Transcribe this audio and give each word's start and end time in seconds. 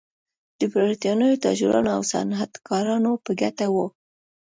د 0.59 0.61
برېټانوي 0.73 1.35
تاجرانو 1.45 1.89
او 1.95 2.01
صنعتکارانو 2.11 3.11
په 3.25 3.31
ګټه 3.41 3.67
و. 3.73 3.75